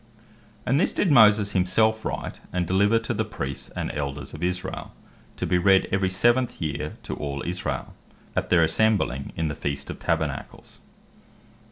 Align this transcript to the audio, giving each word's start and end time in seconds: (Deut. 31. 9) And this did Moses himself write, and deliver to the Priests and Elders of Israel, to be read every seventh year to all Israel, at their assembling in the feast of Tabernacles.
(Deut. 0.03 0.17
31. 0.63 0.65
9) 0.65 0.71
And 0.71 0.79
this 0.79 0.93
did 0.93 1.11
Moses 1.11 1.51
himself 1.51 2.03
write, 2.03 2.39
and 2.51 2.65
deliver 2.65 2.97
to 2.97 3.13
the 3.13 3.23
Priests 3.23 3.69
and 3.75 3.91
Elders 3.93 4.33
of 4.33 4.41
Israel, 4.41 4.93
to 5.37 5.45
be 5.45 5.59
read 5.59 5.87
every 5.91 6.09
seventh 6.09 6.59
year 6.59 6.93
to 7.03 7.13
all 7.17 7.43
Israel, 7.45 7.93
at 8.35 8.49
their 8.49 8.63
assembling 8.63 9.31
in 9.35 9.47
the 9.47 9.53
feast 9.53 9.91
of 9.91 9.99
Tabernacles. 9.99 10.79